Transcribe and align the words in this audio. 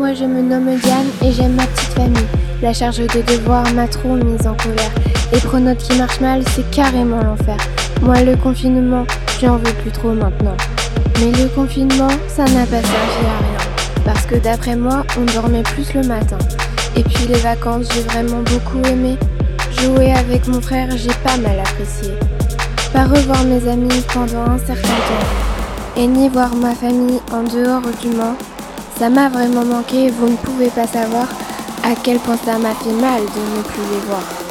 Moi 0.00 0.14
je 0.14 0.24
me 0.24 0.40
nomme 0.40 0.74
Diane 0.78 1.08
et 1.22 1.30
j'aime 1.30 1.56
ma 1.56 1.66
petite 1.66 1.92
famille. 1.92 2.26
La 2.62 2.72
charge 2.72 3.00
de 3.00 3.20
devoir 3.20 3.70
m'a 3.74 3.86
trop 3.86 4.14
mise 4.14 4.46
en 4.46 4.54
colère. 4.54 4.90
Les 5.30 5.40
pronotes 5.40 5.76
qui 5.76 5.98
marchent 5.98 6.22
mal, 6.22 6.42
c'est 6.56 6.68
carrément 6.70 7.22
l'enfer. 7.22 7.58
Moi 8.00 8.22
le 8.22 8.34
confinement, 8.34 9.04
j'en 9.42 9.58
veux 9.58 9.74
plus 9.82 9.90
trop 9.90 10.12
maintenant. 10.14 10.56
Mais 11.18 11.30
le 11.32 11.48
confinement, 11.48 12.08
ça 12.28 12.44
n'a 12.44 12.64
pas 12.64 12.80
servi 12.80 13.26
à 13.26 13.42
rien. 13.44 14.02
Parce 14.02 14.24
que 14.24 14.36
d'après 14.36 14.74
moi, 14.74 15.04
on 15.18 15.30
dormait 15.34 15.64
plus 15.64 15.92
le 15.92 16.02
matin. 16.08 16.38
Et 16.96 17.02
puis 17.02 17.26
les 17.26 17.38
vacances, 17.40 17.88
j'ai 17.94 18.00
vraiment 18.00 18.40
beaucoup 18.40 18.80
aimé. 18.88 19.18
Jouer 19.82 20.14
avec 20.14 20.48
mon 20.48 20.62
frère, 20.62 20.88
j'ai 20.96 21.12
pas 21.22 21.36
mal 21.36 21.60
apprécié. 21.60 22.14
Pas 22.94 23.04
revoir 23.04 23.44
mes 23.44 23.68
amis 23.68 24.02
pendant 24.14 24.50
un 24.50 24.58
certain 24.58 24.88
temps. 24.88 25.98
Et 25.98 26.06
ni 26.06 26.30
voir 26.30 26.54
ma 26.54 26.74
famille 26.74 27.20
en 27.34 27.42
dehors 27.42 27.82
du 28.00 28.08
Mans. 28.16 28.38
Ça 29.00 29.08
m'a 29.08 29.30
vraiment 29.30 29.64
manqué, 29.64 30.10
vous 30.10 30.28
ne 30.28 30.36
pouvez 30.36 30.68
pas 30.68 30.86
savoir 30.86 31.26
à 31.82 31.94
quel 32.04 32.18
point 32.18 32.36
ça 32.36 32.58
m'a 32.58 32.74
fait 32.74 32.92
mal 32.92 33.22
de 33.22 33.56
ne 33.56 33.62
plus 33.62 33.82
les 33.94 34.06
voir. 34.06 34.49